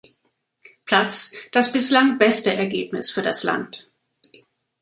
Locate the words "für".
3.11-3.21